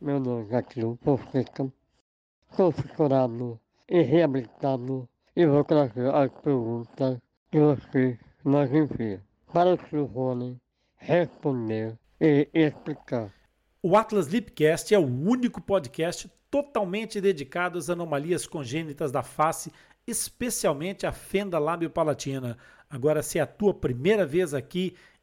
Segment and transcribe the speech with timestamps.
[0.00, 1.72] meu nome é Zaqueu Fonseca,
[2.52, 7.18] sou fissurado e reabilitado e vou trazer as perguntas
[7.50, 9.20] que você nos envia
[9.52, 10.04] para o.
[10.04, 10.56] Rony
[10.96, 13.32] responder e explicar.
[13.82, 19.72] O Atlas Lipcast é o único podcast totalmente dedicado às anomalias congênitas da face,
[20.06, 22.56] especialmente a fenda lábio-palatina.
[22.88, 24.94] Agora, se é a tua primeira vez aqui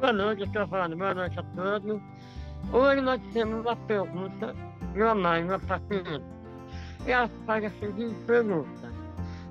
[0.00, 0.96] Boa noite, falando.
[0.96, 2.00] Boa noite a todos.
[2.72, 4.56] Hoje nós temos uma pergunta
[4.94, 6.22] de mãe, uma paciente
[7.06, 8.90] e ela faz a seguinte pergunta.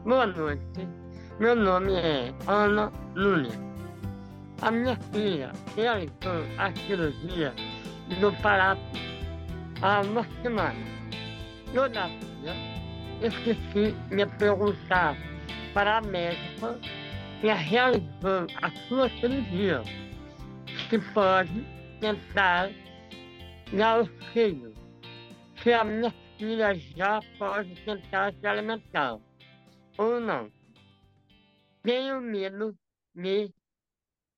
[0.04, 0.88] Boa noite,
[1.40, 3.60] meu nome é Ana Nunes.
[4.64, 7.54] A minha filha realizou a cirurgia
[8.20, 8.82] do palato
[9.84, 10.80] há uma semana.
[11.72, 12.56] Todavia,
[13.22, 15.16] esqueci de perguntar
[15.76, 16.76] para a médica
[17.40, 19.84] que realizou a sua cirurgia
[20.90, 21.54] se pode
[22.02, 22.72] tentar
[23.72, 24.74] dar auxílio
[25.62, 29.20] se a minha filha já pode tentar se alimentar
[29.98, 30.52] ou não.
[31.84, 32.76] Tenho medo
[33.14, 33.54] de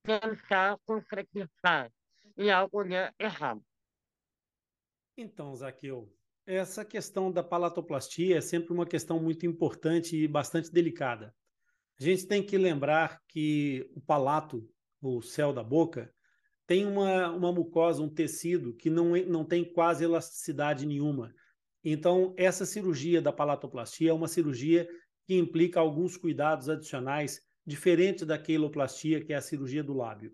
[0.03, 1.91] tentar concretizar
[2.37, 2.83] e algo
[3.17, 3.63] errado.
[5.15, 6.11] Então, Zaqueu,
[6.45, 11.33] essa questão da palatoplastia é sempre uma questão muito importante e bastante delicada.
[11.99, 14.67] A gente tem que lembrar que o palato,
[14.99, 16.11] o céu da boca,
[16.71, 21.35] tem uma, uma mucosa, um tecido que não, não tem quase elasticidade nenhuma.
[21.83, 24.87] Então, essa cirurgia da palatoplastia é uma cirurgia
[25.27, 30.31] que implica alguns cuidados adicionais, diferente da queloplastia, que é a cirurgia do lábio.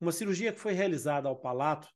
[0.00, 1.86] Uma cirurgia que foi realizada ao palato,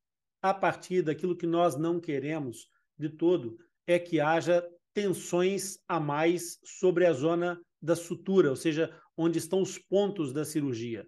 [0.41, 3.57] a partir daquilo que nós não queremos de todo,
[3.89, 4.65] é que haja
[4.95, 10.45] tensões a mais sobre a zona da sutura, ou seja, onde estão os pontos da
[10.45, 11.05] cirurgia.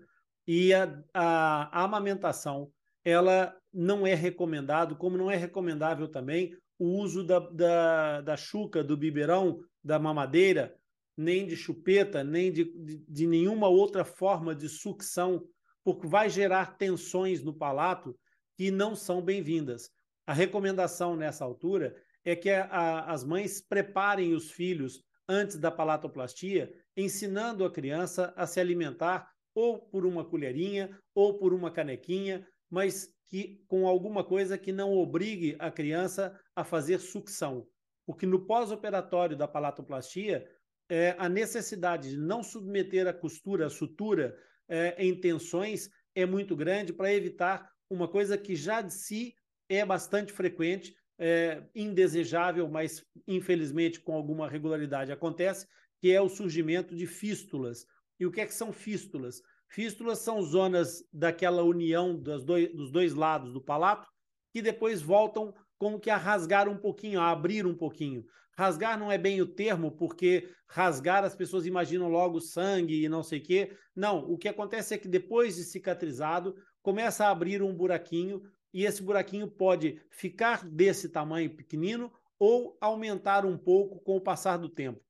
[0.47, 2.71] E a, a, a amamentação,
[3.05, 8.85] ela não é recomendado, como não é recomendável também o uso da, da, da chuca,
[8.85, 10.77] do biberão, da mamadeira,
[11.17, 15.43] nem de chupeta, nem de, de, de nenhuma outra forma de sucção,
[15.83, 18.17] porque vai gerar tensões no palato
[18.57, 19.91] que não são bem-vindas.
[20.27, 25.71] A recomendação nessa altura é que a, a, as mães preparem os filhos antes da
[25.71, 32.47] palatoplastia, ensinando a criança a se alimentar ou por uma colherinha ou por uma canequinha,
[32.71, 37.67] mas que com alguma coisa que não obrigue a criança a fazer sucção.
[38.05, 40.47] Porque no pós-operatório da palatoplastia,
[40.91, 44.39] é, a necessidade de não submeter a costura, a sutura,
[44.69, 49.35] é, em tensões é muito grande para evitar uma coisa que já de si
[49.69, 55.67] é bastante frequente, é, indesejável, mas infelizmente com alguma regularidade acontece,
[55.99, 57.87] que é o surgimento de fístulas
[58.19, 59.43] e o que, é que são fístulas?
[59.69, 64.09] Fístulas são zonas daquela união dos dois, dos dois lados do palato
[64.53, 68.25] que depois voltam como que a rasgar um pouquinho, a abrir um pouquinho.
[68.57, 73.23] Rasgar não é bem o termo, porque rasgar as pessoas imaginam logo sangue e não
[73.23, 73.77] sei o quê.
[73.95, 78.43] Não, o que acontece é que depois de cicatrizado, começa a abrir um buraquinho
[78.73, 84.57] e esse buraquinho pode ficar desse tamanho pequenino ou aumentar um pouco com o passar
[84.57, 85.05] do tempo.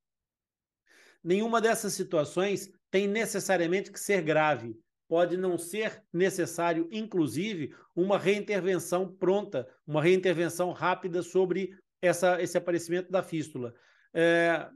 [1.22, 4.78] Nenhuma dessas situações tem necessariamente que ser grave.
[5.08, 13.10] Pode não ser necessário, inclusive, uma reintervenção pronta, uma reintervenção rápida sobre essa, esse aparecimento
[13.10, 13.72] da fístula.
[14.12, 14.68] É,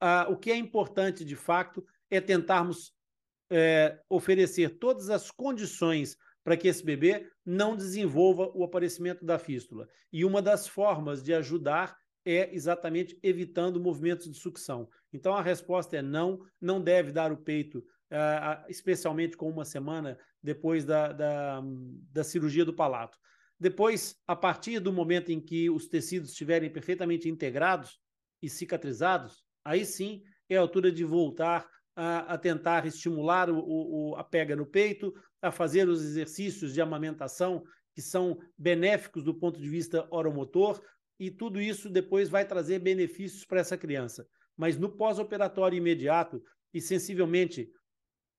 [0.00, 2.92] a, o que é importante, de fato, é tentarmos
[3.50, 9.86] é, oferecer todas as condições para que esse bebê não desenvolva o aparecimento da fístula.
[10.12, 14.88] E uma das formas de ajudar é exatamente evitando movimentos de sucção.
[15.12, 20.18] Então a resposta é não, não deve dar o peito, uh, especialmente com uma semana
[20.42, 21.62] depois da, da,
[22.12, 23.18] da cirurgia do palato.
[23.58, 28.00] Depois, a partir do momento em que os tecidos estiverem perfeitamente integrados
[28.42, 34.16] e cicatrizados, aí sim é a altura de voltar a, a tentar estimular o, o,
[34.16, 37.62] a pega no peito, a fazer os exercícios de amamentação
[37.94, 40.82] que são benéficos do ponto de vista oromotor,
[41.22, 44.26] e tudo isso depois vai trazer benefícios para essa criança.
[44.56, 46.42] Mas no pós-operatório imediato,
[46.74, 47.70] e sensivelmente,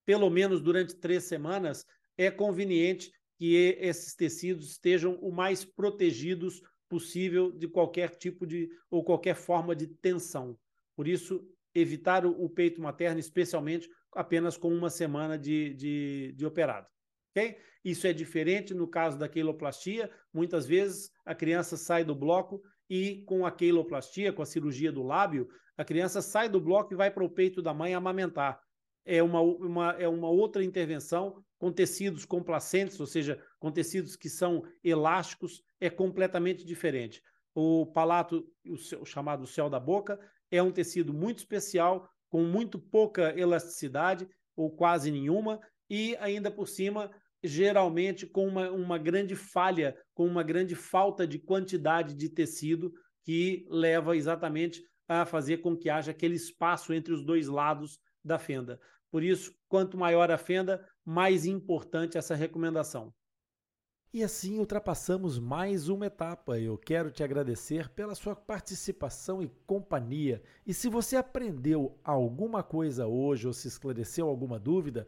[0.06, 1.86] pelo menos durante três semanas,
[2.18, 9.02] é conveniente que esses tecidos estejam o mais protegidos possível de qualquer tipo de ou
[9.02, 10.60] qualquer forma de tensão.
[10.94, 11.42] Por isso,
[11.74, 16.88] evitar o, peito materno, especialmente apenas com uma semana de, de, de operado.
[17.32, 17.58] Okay?
[17.84, 20.12] Isso é diferente no caso da queiloplastia.
[20.34, 22.62] Muitas vezes a criança sai do bloco
[22.94, 26.96] e com a queiloplastia, com a cirurgia do lábio, a criança sai do bloco e
[26.96, 28.62] vai para o peito da mãe amamentar.
[29.04, 34.30] É uma, uma, é uma outra intervenção com tecidos complacentes, ou seja, com tecidos que
[34.30, 37.20] são elásticos, é completamente diferente.
[37.56, 40.20] O palato, o, o chamado céu da boca,
[40.52, 45.60] é um tecido muito especial, com muito pouca elasticidade, ou quase nenhuma,
[45.90, 47.10] e ainda por cima,
[47.44, 52.94] geralmente com uma, uma grande falha, com uma grande falta de quantidade de tecido,
[53.24, 58.40] que leva exatamente a fazer com que haja aquele espaço entre os dois lados da
[58.40, 58.80] fenda.
[59.12, 63.14] Por isso, quanto maior a fenda, mais importante essa recomendação.
[64.16, 66.60] E assim ultrapassamos mais uma etapa.
[66.60, 70.44] Eu quero te agradecer pela sua participação e companhia.
[70.68, 75.08] E se você aprendeu alguma coisa hoje ou se esclareceu alguma dúvida,